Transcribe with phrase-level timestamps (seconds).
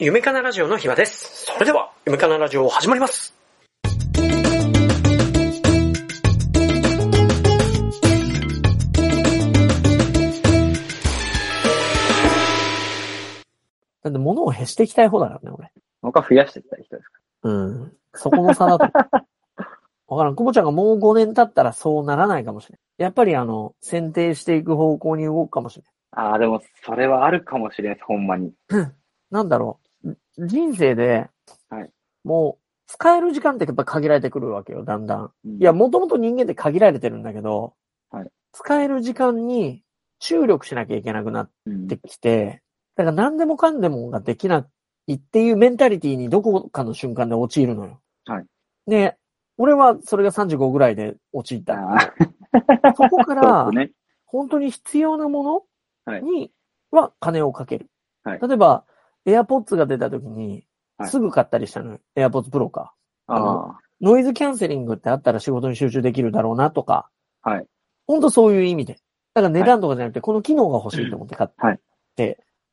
[0.00, 1.44] 夢かなラジオの暇です。
[1.46, 3.34] それでは、夢かなラジオ始まります。
[14.02, 15.70] だって物を減していきたい方だからね、俺。
[16.02, 17.20] 僕は増やしていった人ですか？
[17.42, 17.92] うん。
[18.14, 18.84] そこの差だと。
[20.08, 20.36] わからん。
[20.36, 22.80] くぼちゃんがもう5年経ったらそうならないかもしれない。
[23.04, 28.52] やっぱりあの、選定していく方向に動くかもしれああ、でも、それはあるかもしれないです、ほんまに。
[28.68, 28.92] ない。
[29.30, 29.89] なんだろう。
[30.46, 31.28] 人生で、
[31.68, 31.90] はい
[32.24, 35.32] もう、使える時間ってやっぱ限られてくるわけよ、だんだん。
[35.44, 37.74] うんいや、、もともと人間って限られてるんだけど、
[38.10, 39.84] はい使える時間に
[40.18, 42.62] 注力しなきゃいけなくなっうんてきて、
[42.96, 44.66] だから何でもかんでもができな
[45.06, 48.00] いっていうメンタリティにどこかの瞬間で陥るのよ。
[48.26, 48.46] はい。
[48.88, 49.16] で、
[49.56, 51.74] 俺はそれが35ぐらいで陥った。
[51.74, 52.12] あ
[52.96, 53.86] そこかあ、ら。
[54.26, 55.62] 本当に必要なもの
[56.04, 56.52] はいに
[56.90, 57.86] は金をかける。
[58.24, 58.84] はい例えば、
[59.26, 60.66] AirPods が出た時に
[60.98, 61.98] は、いすぐ買ったりしたのよ。
[62.16, 62.92] AirPods Pro か。
[63.26, 67.08] あノイズキャンセリングってあったら仕事に集中できるだろうなとか、
[67.42, 67.66] あ、はい。
[68.06, 68.94] 本当そういう意味で。
[69.34, 71.80] だから値段とかじゃなくて、この機能が欲しいと思って買って、はい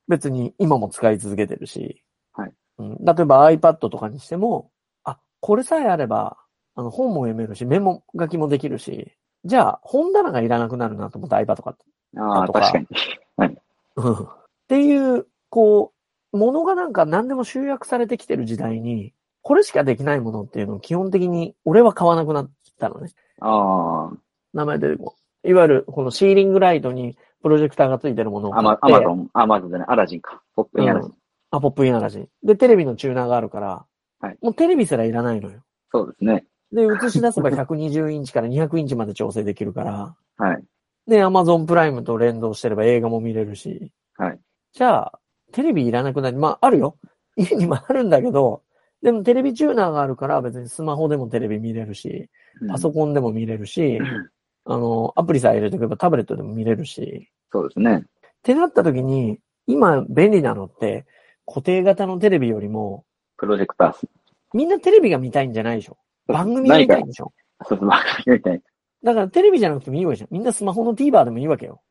[0.08, 4.72] 別に今も使い続けてるし、はいうん、例えば iPad とかにしても、
[5.04, 6.38] あ、これさえあれば、
[6.76, 9.12] あの本も読めるし、メモ書きもできるし、
[9.44, 11.86] じゃあ本棚がいらなくなるなと思って iPad 買って。
[12.18, 13.58] ああ、確かに。
[13.98, 15.97] うんっていう、こう、
[16.32, 23.12] ものがなんか何でも集約されてきてる時代に、これしかできないものっていうのを基本的に俺は買わなくなったのね。
[23.40, 24.12] あ
[24.54, 30.42] 名前出てこういわゆるこのシーリングライトにプロジェクターがついてるものをアマアマゾン、アマゾンじゃない、アラジンか。
[30.56, 31.14] ポップインアラジン。
[31.52, 32.28] あ、ポップインアラジン。
[32.44, 33.86] で、テレビのチューナーがあるから、
[34.20, 35.62] はいもうテレビすらいらないのよ。
[35.92, 36.46] そうですね。
[36.72, 40.64] で、映し出せば120インチから200インチまで調整できるから、はい。
[41.08, 44.40] で、Amazon プライムと連動してれば映画も見れるし、はい。
[44.74, 45.20] じゃあ、
[45.58, 46.98] テレビいらなくなり、まあ、あるよ。
[47.36, 48.62] 家にもあるんだけど、
[49.02, 52.30] でもテレビチューナーがあるから別にスマホでもテレビ見れるし、
[52.70, 52.94] パソン。
[52.94, 54.30] コンでも見れるし、う ん
[54.66, 58.04] あの、アプリさえ入れておけばタブレットでも見れるし、そうですね。
[58.06, 58.10] っ
[58.44, 61.08] てなった時に、今便利なのって、
[61.48, 63.04] 固定型のテレビよりも、
[63.38, 64.08] プロジェクタース。
[64.54, 67.34] みんなテレビが見たいんじゃないでしょ番組が見たいんでしょ
[67.66, 68.62] そうそう、番組みたい
[69.04, 70.30] だからテレビじゃなくてもいいわけじゃん。
[70.32, 71.82] みんなスマホの TVer でもいいわけよ。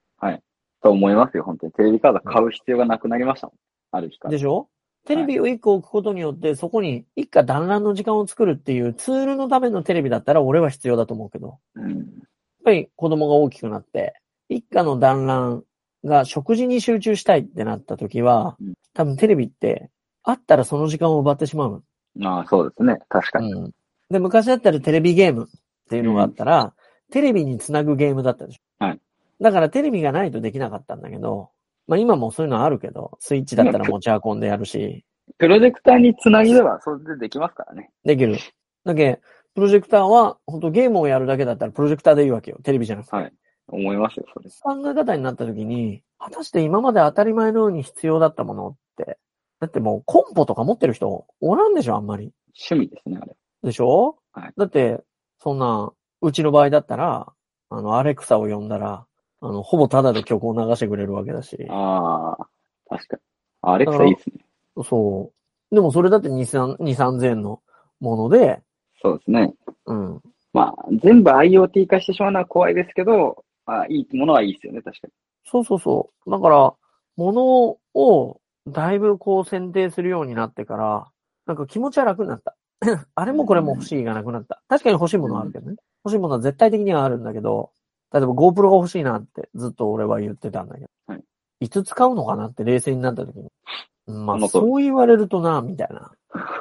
[0.86, 1.72] と思いますよ、本当に。
[1.72, 3.56] テレビカード買う必要がなくなりましたもん。
[3.90, 4.38] ある日からで。
[4.38, 4.68] しょ？
[5.06, 12.06] テレビを1個置くことによって、そこに一家団らんの時間を作るっていうツールのためのテレビだったら俺は必要だと思うけど、やっうん。
[12.64, 14.14] ぱり子供が大きくなって、
[14.48, 15.64] 一家の団らん
[16.04, 19.90] が食事に集中したいってなった時はうん、多分テレビって、
[20.22, 21.84] あったらその時間を奪ってしまう。
[22.16, 22.98] まあ、そうですね。
[23.08, 23.52] 確かに。
[23.52, 23.70] うん。
[24.10, 25.58] で、昔だったらテレビゲームっ
[25.88, 26.74] ていうのがあったら、
[27.12, 28.84] テレビにつなぐゲームだったでしょ？
[28.84, 29.00] はい。
[29.40, 31.50] だからテレビがないとできなかったんだけど、
[31.86, 35.04] まあ今もそういうのあるけど、スイッチだったら持ち運んでやるし、
[35.38, 37.90] プロジェクターにつなぎれば、それでできますからね。
[38.04, 38.38] できる。
[38.84, 39.20] だけ
[39.54, 42.58] プロジェクターは、本当ゲームをやるだけだったらプロジェクターでいいわけよ。
[42.62, 43.16] テレビじゃなくて。
[43.16, 43.32] はい
[43.68, 44.48] 思いますよ、それ。
[44.62, 49.18] 考え方になった時に、果たして今まで当たり前のように必要だったものって、
[49.58, 52.32] だってもうコンポとか持ってる人おらんでしょ、あんまり。
[52.70, 53.34] 趣味ですね、あれ。
[53.64, 54.18] でしょ？
[54.30, 55.02] はいだって、
[55.40, 55.90] そんな、
[56.22, 57.32] うちの場合だったら、
[57.70, 59.04] あの、アレクサを呼んだら、
[59.40, 61.56] あの、ほぼタダで曲を流してくれるわけだし。
[61.68, 62.46] ああ、
[62.88, 63.22] 確かに。
[63.62, 64.44] あアレクサいいですね。
[64.84, 65.32] そ
[65.70, 65.74] う。
[65.74, 67.60] でもそれだって2、3、2 3000円の
[68.00, 68.62] もので、
[69.02, 69.52] そうですね。
[69.86, 70.20] うん。
[70.52, 75.08] まあ、全部 IoT 化してしまうのは怖いですけど、まあ、いいものはいいですよね、確か
[75.44, 76.30] そうそうそう。
[76.30, 76.74] だから、
[77.16, 81.06] ものをだいぶこう選定するようになってから、
[81.46, 82.56] なんか気持ちは楽になった。
[83.14, 84.62] あれもこれも欲しいがなくなった。
[84.68, 85.76] 確かに欲しいものはあるけどね。
[86.04, 87.70] 欲しいものは絶対的にはあるんだけど、
[88.16, 90.86] 例えば GoPro が欲しいなってずっと俺は言ってたんだけど。
[91.06, 91.24] はい。
[91.60, 93.50] いつ使うのかなって冷静になった時に。
[94.06, 96.12] うんまあ、そう言われるとな、みたいな。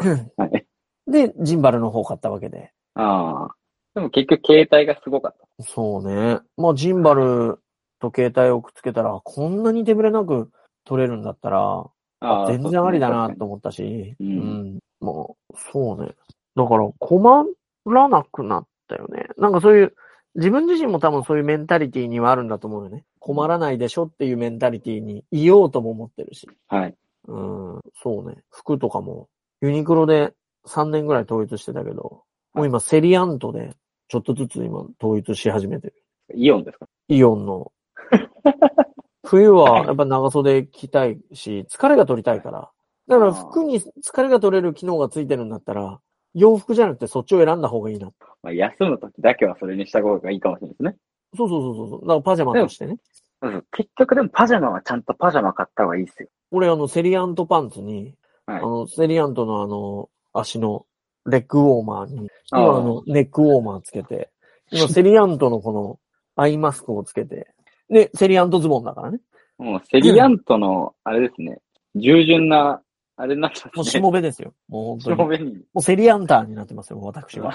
[0.01, 0.31] に。
[0.35, 0.65] はい。
[1.07, 2.73] で、ジンバルの方買ったわけで。
[2.95, 3.55] ああ。
[3.93, 5.63] でも結局携帯がすごかった。
[5.63, 6.39] そうね。
[6.57, 7.59] まあ、ジンバル
[7.99, 10.51] と携帯をくっつけたら、こんなに手ぶれなく
[10.83, 11.85] 撮れるんだったら、
[12.19, 14.79] ああ全然ありだなと思ったし、うんうん。
[14.99, 16.15] もう、そうね。
[16.55, 17.45] だから、困
[17.85, 19.27] らなくなったよね。
[19.37, 19.95] なんかそういう、
[20.35, 23.05] 自分自身も多分そういうメンタリティにはあるんだと思うよね。
[23.19, 26.47] 困らないでしょっていうメンタリティにいようとも思ってるし。
[26.67, 26.95] はい。
[27.27, 28.43] うん、そうね。
[28.51, 29.29] 服とかも、
[29.61, 30.33] ユニクロで
[30.67, 32.23] 3年ぐらい統一してたけど、
[32.53, 33.75] もう今セリアントで、
[34.07, 35.93] ちょっとずつ今統一し始めてる。
[36.35, 36.87] イオンですか？
[37.07, 37.71] イオンの。
[39.25, 42.69] 冬はやっぱ長袖着たいし、疲れが取りたいから。
[43.07, 45.99] だから服に疲れが取れる機能がついてるんだったら、
[46.35, 48.11] 洋服じゃなくてそっちを選んだ方がいいな。
[48.43, 50.95] まあ、休むときだけはそれにした方がいいかもしれないですね。
[51.35, 52.01] そうそうそうそう。
[52.01, 52.97] だからパジャマとしてね。
[53.41, 56.29] うん結局でもパジャマはちゃんとパジャマ買った方がいいですよ。
[56.51, 58.15] 俺あのセリアントパンツに、
[58.45, 60.85] はいあの、セリアントのあの、足の
[61.25, 64.29] レッグウォーマーに、今あの、ネックウォーマーつけて、
[64.71, 65.99] 今セリアントのこの
[66.35, 67.47] アイマスクをつけて、
[67.89, 69.19] で、セリアントズボンだからね。
[69.57, 71.59] もうセリアントの、あれですね、
[71.95, 72.81] 従順な、
[73.17, 73.91] あれになってもうますね。
[73.91, 74.53] しもべですよ。
[74.67, 75.15] もう本当に。
[75.15, 77.53] もしもべにうセリアンターになってますよ、私は。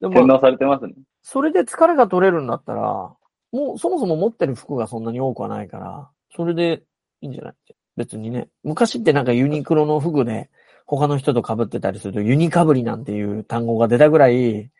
[0.00, 0.94] でも、洗脳されてますね。
[1.22, 3.12] それで疲れが取れるんだったら、
[3.52, 6.82] もうそもそも持ってる服がそんなに多くはないから、それで
[7.20, 7.54] いいんじゃない？
[7.96, 8.48] 別にね。
[8.64, 10.50] 昔ってなんかユニクロの服で
[10.86, 14.70] 他の人と被ってたりするとユニかぶりなんていう単語が出たぐらい、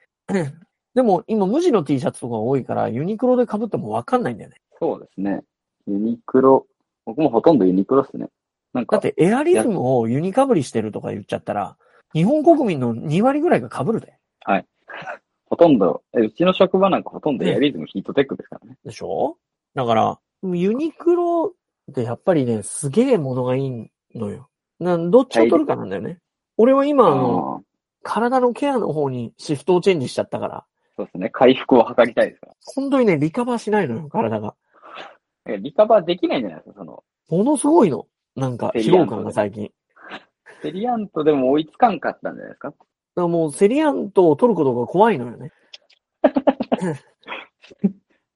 [0.95, 4.57] でも今無地の T シャツとか多いからユニクロで被ってもわかんないんだよね。
[4.81, 5.43] そうですね。
[5.87, 6.67] ユニクロ。
[7.07, 8.29] 僕もほとんどユニクロっすね。
[8.75, 11.77] なんか、だってエアリズムをユニかぶりしてるとか言っちゃったら、
[12.13, 14.19] 日本国民の2割ぐらいが被るで。
[15.47, 18.77] ほとんど、えうちの職場なんかほとんどエアリズムヒートテックですからね。
[18.85, 19.37] でしょ？
[19.75, 21.55] だから、ユニクロ
[21.91, 24.49] ってやっぱりね、すげえものがいいのよ。
[24.81, 26.19] などっちを取るかなんだよね。
[26.57, 27.63] 俺は今、あの、
[28.03, 30.65] 体のケアの方にシフトをチェンジしちゃったから、
[30.97, 31.31] そうですね。
[31.31, 32.55] 回復を図りたいですから。
[32.65, 34.55] 本当にね、リカバーしないのよ、体が。
[35.47, 38.07] えリカバーできないんじゃないですか、その、ものすごいの。
[38.37, 39.65] なんか、疲労感が最近。
[39.65, 39.71] だ
[40.19, 40.25] か
[40.63, 42.75] セリアントでも追いつかんかったんじゃないですか？
[43.17, 45.53] らもう、セリアントを取ることが怖いのよね。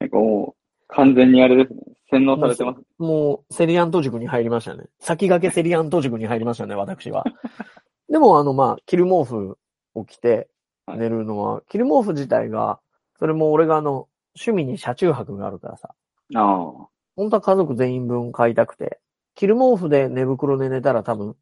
[0.00, 1.80] なんかもう、完全にあれですね。
[2.10, 2.80] 洗脳されてます。
[2.98, 4.84] もう、セリアント塾に入りましたね。
[4.98, 7.24] 先駆けセリアント塾に入りましたね、私は。
[8.08, 9.58] でも、あの、まあ、キル毛布
[9.94, 10.48] を着て
[10.86, 12.80] はい寝るのは、キル毛布自体が、
[13.18, 15.90] それも俺があの、趣味に車中泊があるからさ、
[16.34, 16.88] ああ。
[17.16, 19.00] 本当は家族全員分買いたくて、
[19.38, 21.36] キル毛布で寝袋で寝たら多分、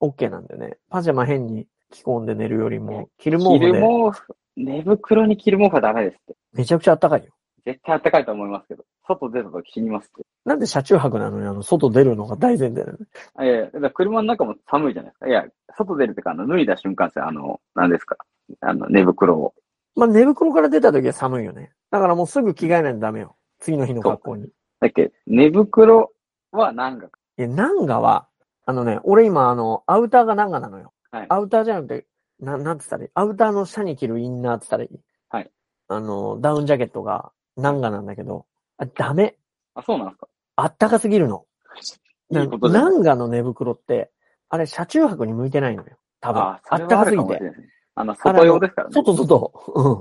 [0.00, 0.78] OK なんだよね。
[0.90, 6.34] パジャマ変に着込んで寝るよりも、キル毛着る布で毛布、寝袋に着る毛布はダメですって。
[6.52, 7.32] めちゃくちゃ暖かいよ。
[7.64, 8.82] 絶対暖かいと思いますけど。
[9.06, 10.26] 外出た時死にますって。
[10.44, 12.98] なんで車中泊なのにあの、外出るのが大前提なの？
[12.98, 13.06] ね。
[13.36, 15.28] あいやいや、車の中も寒いじゃないですか。
[15.28, 15.44] いや、
[15.78, 17.28] 外出るってか、あの、脱いだ瞬間ですよ。
[17.28, 18.16] あの、何ですか。
[18.60, 19.54] あの、寝袋を。
[19.94, 21.70] まあ、寝袋から出た時は寒いよね。
[21.92, 23.36] だからもうすぐ着替えないとダメよ。
[23.60, 24.48] 次の日の格好に。
[24.80, 26.10] だっけ、寝袋
[26.52, 28.28] は何が、いや、ナンガは、
[28.64, 30.92] あのね、俺今あの、アウターがナンガなのよ。
[31.10, 32.06] はいアウターじゃなくて、
[32.40, 33.10] な、なんつったらいい？
[33.14, 35.00] アウターの下に着るインナーって言ったらいい？
[35.28, 35.50] はい。
[35.88, 38.46] あの、ダウンジャケットがナンガなんだけど、
[38.78, 39.36] あ、ダメ。
[39.74, 40.28] あ、そうなんですか。
[40.56, 41.46] あったかすぎるの。
[42.30, 44.10] いいことじゃないナンガの寝袋って、
[44.48, 45.96] あれ、車中泊に向いてないのよ。
[46.20, 46.42] 多分。
[46.42, 47.16] ああそれはあるったかすぎて。
[47.16, 47.68] かもしれない。
[47.94, 48.94] あの、外用ですからね。
[48.94, 49.52] 外外。
[49.74, 50.00] うん。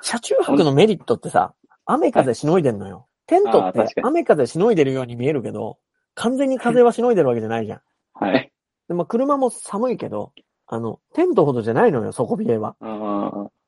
[0.00, 1.54] 車中泊のメリットってさ、
[1.84, 3.08] 雨風しのいでんのよ。
[3.26, 5.78] テントってあー確かに雨風しのいでるように見えるけど、
[6.16, 7.80] 完全に風はしのいでるわけじゃないじゃん。
[8.14, 8.50] はい。
[8.88, 10.32] でまあ、車も寒いけど、
[10.66, 12.74] あの、テントほどじゃないのよ、底冷えは。
[12.80, 12.88] うん。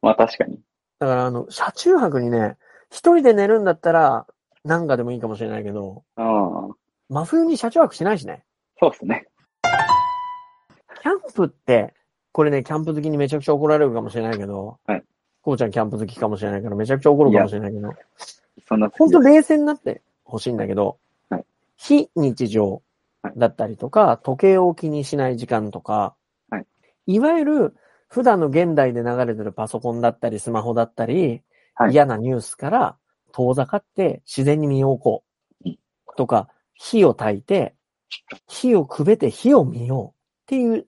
[0.02, 0.58] まあ確かに。
[0.98, 2.56] だから、あの、車中泊にね、
[2.90, 4.26] 一人で寝るんだったら、
[4.64, 6.74] なんかでもいいかもしれないけど、うん。
[7.10, 8.42] 真冬に車中泊しないしね。
[8.80, 9.28] そうですね。
[11.02, 11.94] キャンプって、
[12.32, 15.04] これね、キャンプ好きにめちゃくちゃ怒られるかもしれないけど、はい。
[15.42, 17.92] こうちゃんキャンプ好きかもしれないから、めちゃくちゃ怒るかもしれないけど、
[18.66, 20.96] そんな本当冷静になってほしいんだけど、はい
[21.78, 22.82] 非日常
[23.36, 26.14] だったりとか、時計を気にしない時間とか、
[26.50, 26.66] はい
[27.06, 27.76] いわゆる
[28.08, 31.42] 普段の現代で流れてるパソコンだったり、スマホだったり、
[31.75, 32.96] はい嫌なニュースから
[33.32, 35.25] 遠ざかって自然に身を置こ
[35.64, 35.78] うう。
[36.16, 37.75] とか、火を焚いて、
[38.48, 40.12] 火をくべて火を見ようっ
[40.46, 40.86] ていう、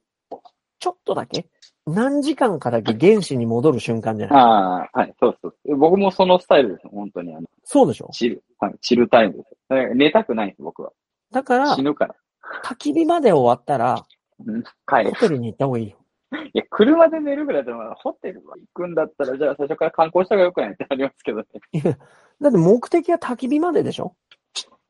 [0.80, 1.46] ちょっとだけ、
[1.86, 4.44] 何時間かだけ原始に戻る瞬間じゃないあ
[4.92, 5.76] あ、はい、そうそう。
[5.76, 6.88] 僕もそのスタイルです。
[6.88, 7.34] 本当に。
[7.34, 8.08] あの、そうでしょ？
[8.12, 8.42] チル。
[8.58, 9.44] はい、チルタイム
[9.94, 10.90] 寝たくないんです、僕は。
[11.30, 12.16] だから死、ぬから。
[12.64, 14.04] 焚き火まで終わったら、
[14.44, 15.16] うん帰るホ。
[15.20, 15.96] テルに行った方がいいよ。
[16.52, 21.44] いや、車で寝るぐらいだったら、ホテルは行くんだったら、じゃあ最初から観光した方がよくないってありますけどね。
[22.40, 24.16] だって目的は焚き火まででしょ？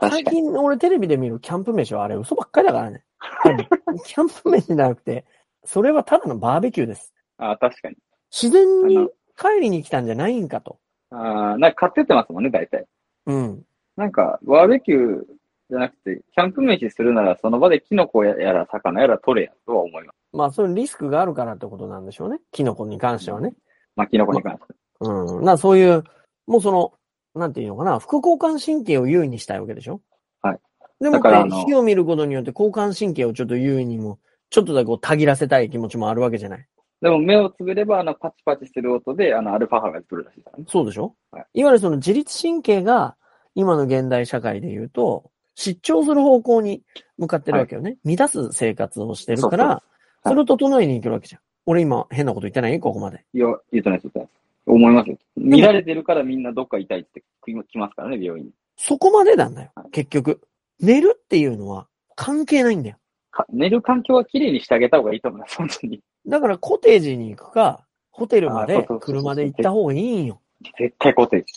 [0.01, 3.05] 最近俺テレビで見るキャンプ飯はあれ嘘ばっかりだからね。
[4.07, 5.27] キャンプ飯じゃなくて、
[5.65, 7.13] それはただのバーベキューです。
[7.37, 7.97] ああ、確かに。
[8.33, 10.80] 自然に帰りに来たんじゃないんかと。
[11.11, 12.87] ああ、なんか買ってってますもんね、大体。
[13.27, 13.63] うん。
[13.97, 15.25] なんか、バーベキュー
[15.71, 20.17] じゃなくて、キャンプ飯するなら、その場でキノコやら魚やら取れやとは思います。
[20.33, 22.39] まあ、そういうリスクがあるからってことなんでしょうね。
[22.53, 23.53] キノコに関してはね。
[23.97, 24.75] まあ、キノコに関して。
[25.01, 25.45] うん。
[25.45, 26.05] な、そういう、
[26.47, 26.93] もうその、
[27.35, 30.01] なんていうのかな、副交感神経を優位にしたいわけでしょ
[30.43, 30.59] はい。
[31.01, 31.21] でも
[31.67, 34.19] 火を見ることによって交感神経をちょっと優位にも、
[34.51, 36.67] ちょっとだけこう、たぎらせたい気持ちもあるわけじゃない。
[37.01, 40.65] でも目をつぶれば、あの、パチパチする音で、あの、アルファ波が来るらしいからね。
[40.69, 43.17] そうでしょ、はいい、わゆるその自律神経が、
[43.55, 46.83] 今の現代社会で言うと、失調する方向に
[47.19, 47.99] 向かってるわけよね。
[48.05, 49.83] 乱す生活をしてるから、
[50.25, 51.41] それを整えに行けるわけじゃん。
[51.67, 52.79] 俺今変なこと言ってない？
[52.81, 53.25] ここまで。
[53.35, 54.29] いや、言うとないです、言うとない。
[54.67, 55.19] 思いますよ。
[55.37, 58.53] 見られてるからみんなどっか痛いって来ますからね、病院に。
[58.77, 59.91] そこまでなんだよはい。
[59.91, 60.41] 結局。
[60.81, 62.97] 寝るっていうのは関係ないんだよ。
[63.31, 66.03] か寝る環境は綺麗にしてあげた方がいいと思います、本当に。
[66.27, 70.41] だからコテージに行くか、ホテルまで車で行った方がいいんよ。
[70.79, 71.55] 絶対コテージ。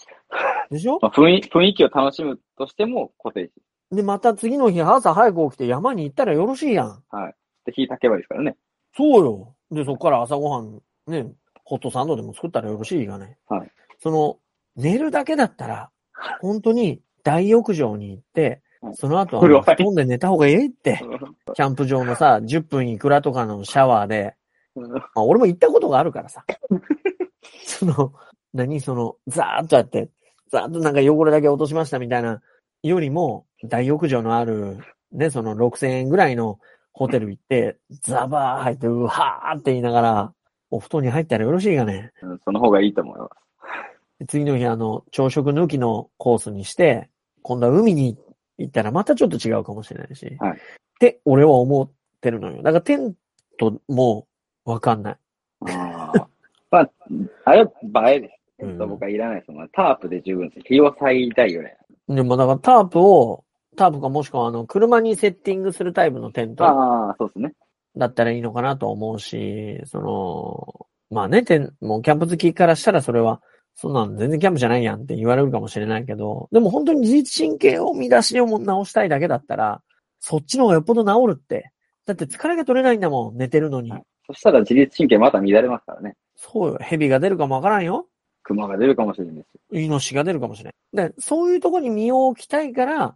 [0.70, 1.00] でしょ？
[1.02, 3.98] まあ、雰囲雰囲気を楽しむとしてもコテージ。
[3.98, 7.04] で、また次の日朝早く起きて山に行ったらよろしいやん。
[7.66, 8.56] で、火炊けばいいですからね。
[8.96, 9.56] そうよ。
[9.70, 11.32] で、そこから朝ごはん、ね、
[11.64, 13.38] ホットサンドでも作ったらよろしいがね。
[13.48, 13.72] はい。
[14.00, 14.40] その、
[14.76, 15.92] 寝るだけだったら、
[16.42, 18.62] 本当に大浴場に行ってはい、
[18.94, 21.02] その後布団で寝た方がいいって。
[21.56, 24.36] キャンプ場のさ、10分いくらとかのシャワーで、
[24.76, 26.44] まあ、俺も行ったことがあるからさ。
[27.66, 28.14] その、
[28.54, 28.82] 何？
[28.82, 30.10] その、ザーッとやって、
[30.50, 32.42] ザーッとなんか汚れだけ落としましたみたいな、
[32.82, 34.80] よりも、大浴場のある、
[35.12, 36.60] ね、その6000円ぐらいの
[36.92, 40.34] ホテル行って、ザバー入って、うはーって言いながら、
[40.70, 42.12] お布団に入ったらよろしいがね。
[42.22, 43.30] うんその方がいいと思います。
[44.20, 47.10] で次の日、あの、朝食抜きのコースにして、
[47.42, 48.18] 今度は海に
[48.58, 50.36] 行ったらまたちょっと違うかもしれないし。
[50.40, 50.60] はい
[50.94, 51.92] って、俺は思っ
[52.22, 52.58] てるのよ。
[52.64, 53.14] だからテン
[53.60, 54.28] トも
[54.64, 55.18] わかんない。
[55.62, 56.26] あー
[56.72, 56.90] まあ、
[57.46, 58.32] あれは映えです。
[58.60, 59.52] うんえっと、僕はいらないです。
[59.52, 60.68] まあタープで十分です。
[60.68, 61.78] 日を最大ぐらい。
[62.08, 63.44] でもだからタープを、
[63.76, 67.54] タープかもしくはあの、車にセッティングするタイプのテントああ、そうですね。
[67.98, 73.42] だったらいいのかなと思うし、その、まあね、テン、もうキャンプ好きからしたらそれは、
[73.76, 79.82] そんなん全然キャンプじゃないやんって言われるかもしれないけど、でも本当に自律神経を乱しをも直したいだけだったら、
[80.20, 81.72] そっちの方がよっぽど治るって。
[82.06, 83.92] だって疲れが取れないんだもん、寝てるのに。
[83.92, 86.16] はいそしたら自律神経また乱れますからね。
[86.36, 88.08] そうよ、蛇が出るかもわからんよ。
[88.44, 89.36] 熊が出るかもしれない
[89.88, 91.10] ノシシが出るかもしれない。
[91.10, 93.16] で、そういうとこに身を置きたいから、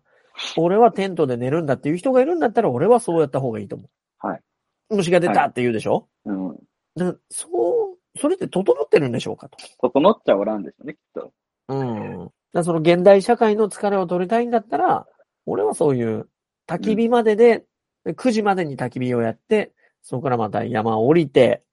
[0.55, 4.27] 俺はテントで寝るんだっていう人がいるんだったら、俺はそうやった方がいいと思う。
[4.27, 4.41] はい。
[4.89, 6.55] 虫が出たって言うでしょ、うん。
[6.95, 7.47] でそ
[7.93, 9.57] う、それって整ってるんでしょうかと。
[9.81, 11.31] 整っちゃおらんでしょうね、きっと。
[11.69, 12.31] うん。
[12.53, 15.05] だその現代社会の疲れを取りたいんだったら、
[15.45, 16.27] 俺はそういう
[16.67, 17.65] 焚き火までで、
[18.03, 19.71] で9時までに焚き火をやって、
[20.01, 21.63] そこからまた山を降りて、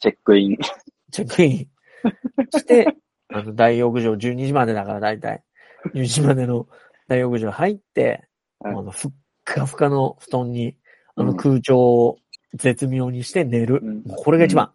[0.00, 0.58] チェックイン。
[1.12, 1.58] チェックイン
[2.50, 2.96] して、
[3.32, 5.42] あの、大浴場12時までだから大体、
[5.94, 6.66] 12時までの
[7.08, 8.26] 大浴場入って、
[8.60, 9.10] はいあの、ふっ
[9.44, 10.76] かふかの布団に、
[11.14, 12.18] あうんの空調を
[12.54, 13.80] 絶妙にして寝る。
[13.82, 14.72] うんこれが一番。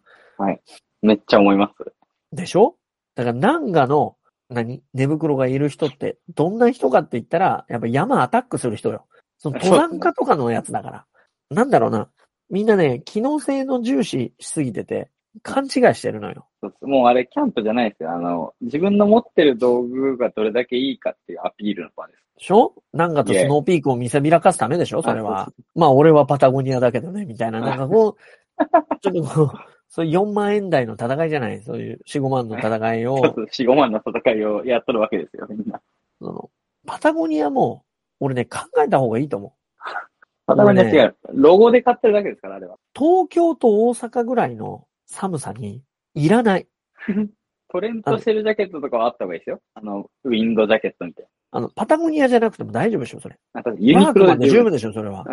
[1.02, 1.92] めっちゃ思います。
[2.32, 2.76] でしょ？
[3.14, 4.16] だから、南賀の、
[4.48, 4.82] 何？
[4.94, 9.06] 寝袋がいる人って、どんな人かって言ったら、やっぱ山アタックする人よ。
[9.38, 11.06] その登山家とかのやつだから。
[11.50, 12.08] なんだろうな。
[12.48, 15.10] みんなね、機能性の重視しすぎてて、
[15.42, 16.46] 勘違いしてるのよ。
[16.82, 18.12] もうあれ、キャンプじゃないですよ。
[18.12, 22.18] あの、自分の持ってる道具がどれだけいいかっていうアピールの場です。
[22.38, 22.74] でしょ？
[22.92, 25.02] なんかとスノーピークを見せびらかすためでしょ？
[25.02, 25.52] それは。
[25.74, 27.60] まあ俺はパタゴニアだけどね、みたいな。
[27.60, 28.58] なんかこう、
[29.00, 29.50] ちょっとこう、
[29.94, 31.60] そういう4万円台の戦いじゃない？
[31.60, 35.82] そういう4、5万の戦いちょっを、 と4、5万の戦いをやっとるわけですよ、みんな。
[36.18, 36.50] その、
[36.86, 37.84] パタゴニアも、
[38.18, 39.52] 俺ね、考えた方がいいと思う。
[40.46, 41.16] パタゴニア違う。
[41.34, 42.78] ロゴで買ってるだけですから、あれは。
[42.96, 45.82] 東京と大阪ぐらいの寒さに
[46.14, 46.66] いらない。
[47.68, 49.60] トレントシェルジャケットとかはあった方がいいですよ。
[49.74, 53.38] あの、ウィンドジャケットみたいあの、パタゴニアじゃなくても大丈夫でしょ、それ。
[53.52, 53.60] な。
[53.60, 54.72] あとユニワークマンでクロで十分。
[54.72, 55.24] でしょ、それは。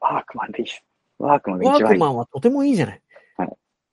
[0.00, 0.84] ワークマンでいいです。
[1.18, 2.00] ワークマンがワーク一番いい。
[2.00, 3.02] マンはとてもいいじゃない。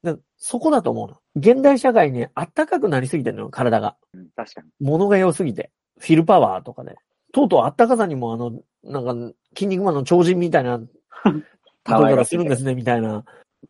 [0.06, 1.18] はいでそこだと思うの。
[1.36, 3.98] 現代社会にあったかくなりすぎてるのよ、体が。
[4.14, 4.70] うん確かに。
[4.80, 5.72] 物が良すぎて。
[5.98, 6.96] フィルパワーとかで。
[7.34, 10.78] とうとうあったかさにもあの、なんか、筋肉マンの超人みたいな、
[11.28, 13.24] 例え方するんですね、みたいな。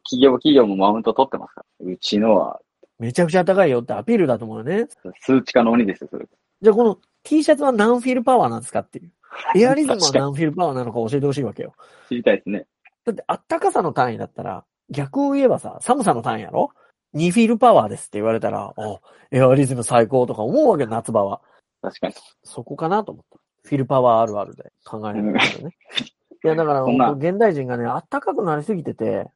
[0.04, 1.92] 企業、企業もマウント取ってますから。
[1.92, 2.60] うちのは、
[3.00, 4.88] めちゃくちゃ暖かいよってアピールだと思うよね。
[5.22, 6.28] 数値化の鬼ですよ、それ。
[6.62, 9.12] じゃあこの T シャツは何フィルパワーなんですかっていう。
[9.56, 11.74] エアリズムは何フィルパワーなのか教えてほしいわけよ。
[12.10, 12.68] 知りたいですね。
[13.06, 16.72] だってあったかさの単位だったら、逆を言えばさ、寒さの単位やろ
[17.14, 19.00] ?2 フィルパワーですって言われたら、あ、
[19.32, 21.42] エアリズム最高とか思うわけよ、夏場は。
[21.82, 22.14] 確かに。
[22.44, 23.40] そこかなと思った。
[23.64, 25.76] フィルパワーあるあるで考えるんだけどね。
[26.44, 29.32] いや、だから、現代人がね、暖かくなりすぎてて、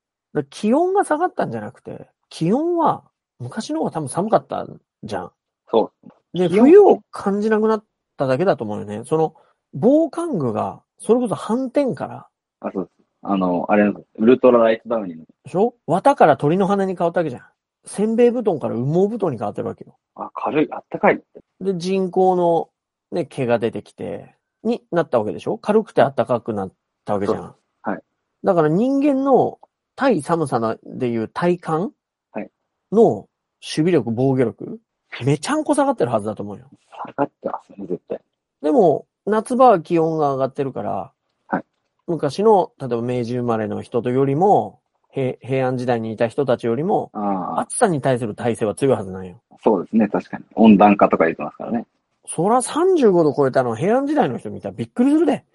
[0.51, 3.03] 気温が下がったんじゃなくて、気温は
[3.39, 4.67] 昔の方が多分寒かった
[5.03, 5.31] じゃん。
[5.71, 5.91] そ
[6.33, 6.37] う。
[6.37, 7.83] で、冬を感じなくなっ
[8.17, 9.03] ただけだと思うよね。
[9.05, 9.35] その、
[9.73, 12.27] 防寒具が、それこそ反転から、
[12.59, 12.91] あ、そう。
[13.21, 15.25] あの、あれの、ウルトラライトダウニーの。
[15.43, 15.75] でしょ？
[15.87, 17.43] 綿から鳥の羽に変わったわけじゃん。
[17.85, 19.97] せんべい布団から羽毛布団に変わってるわけよ。
[20.15, 21.21] あ、軽い、あったかい。
[21.59, 22.69] で、人工の
[23.11, 25.57] ね、毛が出てきて、になったわけでしょ？
[25.57, 26.73] 軽くて暖かくなっ
[27.05, 27.55] たわけじゃん。
[27.81, 27.99] はい。
[28.43, 29.59] だから人間の
[29.95, 31.91] 対寒さのでいう体感
[32.31, 32.49] はい
[32.91, 33.27] の守
[33.61, 34.79] 備力、防御力、
[35.25, 36.69] めちゃんこ下がってるはずだと思うよ。
[37.05, 38.21] 下がってますね、絶対。
[38.61, 41.18] でも、夏場は気温が上がってるから、はい
[42.09, 44.79] 昔の、例えば明治生まれの人とよりも、
[45.11, 49.41] 平平安時代にいた人たちよりも、ああ、暑さに対する耐性は強いはずなんよ。
[49.63, 50.43] そうですね、確かに。
[50.55, 51.85] 温暖化とか言ってますからね。
[52.25, 55.45] そら35度超えたの平安時代の人見たらびっくりするで。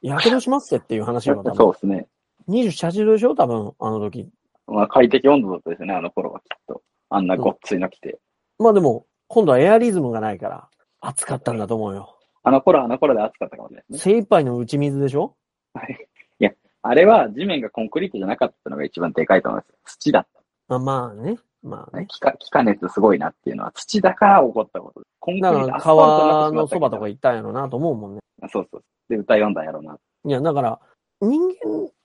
[0.00, 2.06] やけどしますってっていう話よ、多分そうですね。
[2.48, 4.28] 27、8度でしょ多分、あの時。
[4.66, 6.82] まあ快適温度だったですよね、あの頃はきっと。
[7.08, 8.18] あんなごっついの着て。
[8.58, 10.68] まあでも、今度はエアリズムがないから、
[11.00, 12.16] 暑かったんだと思うよ。
[12.44, 14.14] あの頃はあの頃で暑かったかもしれないですね。
[14.14, 15.34] 精一杯の打ち水でしょ？
[15.74, 16.08] はい。
[16.40, 16.52] いや、
[16.82, 19.76] あれは地面がコンクリートじゃなかったのが一番でかいと思いますよ。
[19.84, 20.26] 土だっ
[20.68, 21.38] まあまあね。
[21.62, 21.98] まあた。
[21.98, 22.06] ね。
[22.08, 25.12] 気化、気化熱すごいなっていうのは土だから起こったことです。
[25.20, 28.20] コンクリート川のそばとか行ったんやろなと思うもんね。
[28.50, 28.84] そうそう。
[29.08, 29.98] で、歌い読んだんやろうな。
[30.24, 30.80] いや、だから、
[31.20, 31.40] 人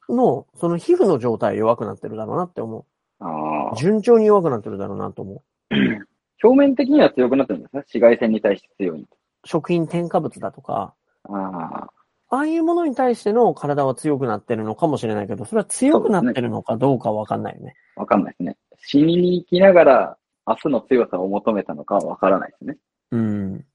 [0.10, 2.86] 間の、その皮膚の状態弱くなってるだろうなって思
[3.20, 3.76] ああう。。
[3.78, 5.44] 順調に弱くなってるだろうなと思
[6.44, 7.80] 表面的には強くなってるんですね。
[7.80, 9.02] 紫外線に対して強い。
[9.02, 9.08] う。
[9.46, 10.94] 食品添加物だとか、
[11.24, 11.88] あ
[12.30, 12.36] あ。
[12.36, 17.76] ああいうものに対しての体は強くなってるのかもしれないけど、それは強くなってるのかどうかはわかんないよね。
[17.96, 18.58] わかんないですね。
[18.78, 22.78] 死にに行きながら、明日の強さを求めたのかはわからないですね。
[23.12, 23.66] うん。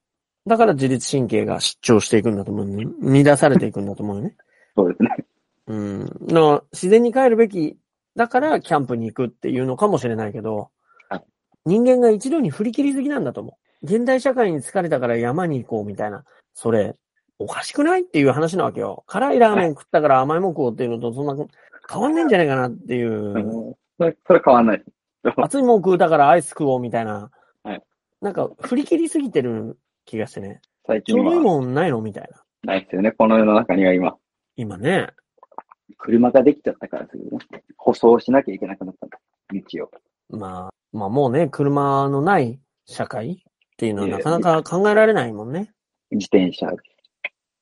[0.47, 3.23] だから自律神経が失調していくんだと思うね。
[3.25, 4.37] 乱されていくんだと思うよね。
[4.75, 5.17] そうですね。
[5.67, 6.07] うん。
[6.07, 7.79] だから自然に帰るべき、
[8.17, 10.71] だからキャンプに行くっていうのかもしれないけど
[11.09, 11.25] はい、
[11.65, 13.87] 人間が一度に振り切りすぎなんだと思う。
[13.87, 16.25] 現代社会に疲れたから山に行こうみたいな。
[16.55, 16.97] それ、
[17.43, 19.05] おかしくないっていう話なわけよ。
[19.07, 21.47] 辛いラーメン食ったから甘いもん食おうっていうのとそんな
[21.91, 23.13] 変わんないんじゃないかなっていう。
[23.13, 24.83] うんそれ、それ変わんない。
[25.37, 27.31] 熱いもん食うたからアイス食おうみたいな。
[27.65, 27.83] はい
[28.21, 30.61] なんか振り切りすぎてる気がしてね。
[30.87, 32.43] 最近ちょうどいいはもんないのみたいな。
[32.63, 33.11] ないですよね。
[33.13, 34.17] この世の中には今、
[34.57, 35.09] 今ね。
[35.99, 37.65] 車ができちゃったからですけどね。
[37.77, 39.19] 舗装しなきゃいけなくなったんだ。
[39.53, 39.91] 道を。
[40.37, 43.37] まあ、まあもうね、車のない社会っ
[43.77, 45.73] ていうのはなかなか考えられないもんね。
[46.13, 46.69] 自転車。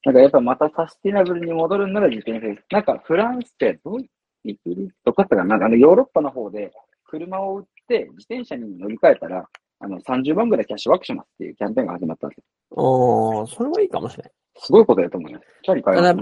[0.05, 2.61] なんかやっぱまたサスティナブルに戻るんなら自転車。
[2.71, 4.01] なんかフランスってどう
[4.45, 6.73] イギリスどこだったかななんかあのヨーロッパの方で
[7.05, 9.47] 車を売って自転車に乗り換えたら、
[9.81, 12.45] あの30万ぐらいキャッシュバックしますっていうキャンペーンが始まったんですよ。
[12.71, 14.33] おーそれはいいかもしれない。
[14.57, 15.47] すごいことだと思います。
[15.65, 16.17] チャリ買います。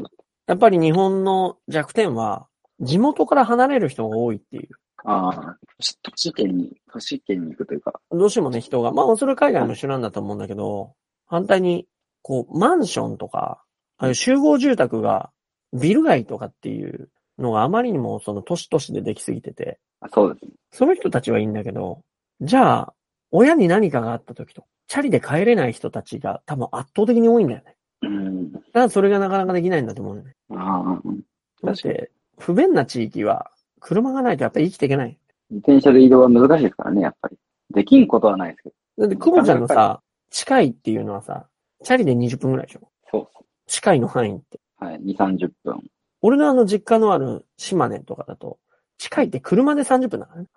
[0.47, 2.47] やっぱり日本の弱点は、
[2.81, 4.69] 地元から離れる人が多いっていう。
[5.05, 5.57] ああ、
[6.03, 8.01] 都市圏に、都市圏に行くというか。
[8.11, 10.95] どうしてもね、人が、まあ、それ海外も一緒なんだと思うんだけど、
[11.27, 11.87] 反対に、
[12.23, 13.63] こう、マンションとか、
[13.99, 15.31] ああいう集合住宅が、
[15.73, 20.53] ビル街とかっていうのがあまりにもその都市都市でできすぎてて、あそうですね。
[20.73, 22.03] その人たちはいいんだけど、
[22.41, 22.95] じゃあ、
[23.31, 27.77] 親に何かがあった時と、チャリで帰れない人たちが多分圧倒的に多いんだよね。
[28.03, 28.53] うん。
[28.53, 30.35] だからそれがなかなかできないんだと思うよね。
[30.51, 31.01] あ
[31.63, 35.19] あ、だって、不便な地域は、車がないとやっぱり生きていけない。
[35.51, 37.37] 自転車で移動は難しいですからね、やっぱり。
[37.71, 38.75] できんことはないですけど。
[38.99, 41.47] だって、久保ちゃんのさ、近いっていうのはさ、
[41.83, 44.59] チャリで20分ぐらいでしょそうそ近いの範囲って。
[44.81, 44.85] う。
[44.85, 45.01] はい。
[45.01, 45.83] 2、30分。
[46.21, 48.59] 俺のあの実家のある島根とかだと、
[48.99, 50.49] 近いって車で30分だからね。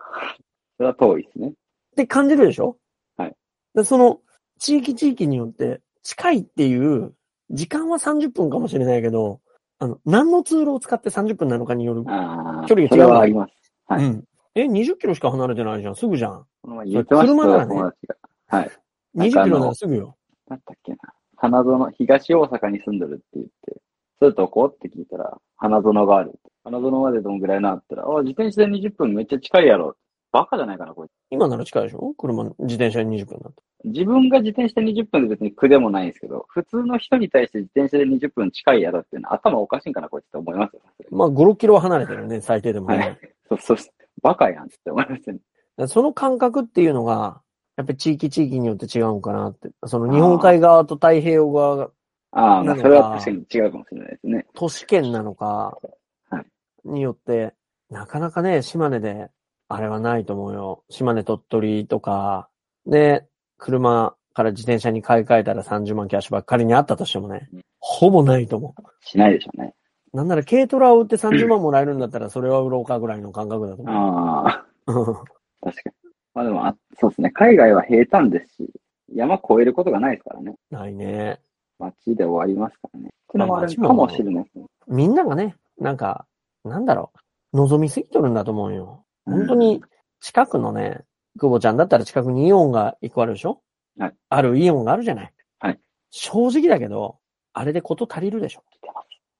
[0.77, 1.49] それは遠いですね。
[1.49, 1.51] っ
[1.95, 2.77] て感じるでしょ？
[3.17, 3.35] はい。
[3.75, 4.19] で、その、
[4.57, 7.13] 地域地域によって、近いっていう、
[7.51, 9.41] 時間は30分かもしれないけど、
[9.77, 12.03] あの、何の通路を使って30分なのかによる。
[12.03, 13.53] 距離が違うそれはあります。
[13.87, 14.23] はいうん。
[14.55, 15.95] え、20キロしか離れてないじゃん。
[15.95, 16.45] すぐじゃん。
[16.63, 17.75] 車ならね。
[18.47, 18.71] はい。
[19.15, 20.17] 20キロならすぐよ。
[20.47, 20.97] なんだっけな。
[21.41, 23.81] 花園、東大阪に住んでるって言って、
[24.19, 24.65] それどこ？
[24.65, 26.33] って聞いたら、花園がある。
[26.63, 29.95] 花園までどんぐらいなって言ったら、あ、自転車で20分めっちゃ近いやろ。
[30.31, 31.11] バカじゃないかな、こいつ。
[31.31, 32.13] 今なら近いでしょ？
[32.15, 33.55] 車、自転車に20分だと。
[33.85, 40.81] 自分が自転車で20分で別に苦でもないんですけど、普通の人に対して自転車で20分近いやろっていうのは頭おかしいんかな、こいつって思いますよ。
[41.09, 42.97] まあ、5、6キロは離れてるよね、最低でもね。
[42.97, 43.17] はい。
[43.49, 43.77] そうそう。
[44.21, 45.37] バカやんって思いますよ
[45.77, 45.87] ね。
[45.87, 47.41] その感覚っていうのが、
[47.81, 49.71] やっぱり地域地域によって違うのかなって。
[49.85, 51.89] その日本海側と太平洋側が
[52.31, 54.45] ああ、まあ、それは確かに違うかもしれないですね。
[54.53, 55.77] 都市圏なのか
[56.29, 57.53] はい、によって、
[57.89, 59.29] なかなかね、島根で、
[59.67, 60.83] あれはないと思うよ。
[60.89, 62.49] 島根鳥取とか、
[62.85, 63.25] で、
[63.57, 69.73] 車から自転車に買い替えたら30万キャッシュバック仮にあったとしてもねうん、ほぼないと思しないでしょうね。
[70.13, 70.17] う。
[70.17, 74.93] なんなら軽トラを売って30万もらえるんだったら、それは売ろうかぐらいの感覚だと思ああ、う。
[75.63, 76.10] 確かに。
[76.33, 77.31] まあでも、あそうですね。
[77.31, 78.69] 海外は平坦ですし、
[79.13, 80.55] 山越えることがないですからね。
[80.69, 81.39] ないね。
[81.79, 83.07] 街で終わりますからね。
[83.07, 84.65] ってのもあるかもしれないですね。
[84.87, 86.25] みんながね、なんか、
[86.63, 87.11] なんだろ
[87.53, 89.03] う、望みすぎとるんだと思うよ。
[89.25, 89.83] 本当に、
[90.19, 91.01] 近くのね、
[91.39, 93.61] 久保ちゃんだったら近くにイオンが一個あるでしょ？
[93.97, 94.15] はい。
[94.29, 95.33] あるイオンがあるじゃない？
[95.59, 95.79] はい。
[96.09, 97.17] 正直だけど、
[97.53, 98.63] あれでこと足りるでしょ？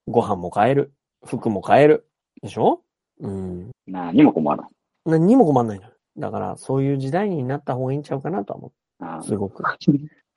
[0.08, 0.92] ご飯も買える。
[1.24, 2.08] 服も買える。
[2.42, 2.82] でしょ？
[3.20, 3.70] うん。
[3.86, 4.68] 何も困らん。
[5.04, 5.92] 何にも困んないのよ。
[6.16, 9.22] だから、そういう時代になった方がいいんちゃうかなとは思あう。
[9.22, 9.62] すごく。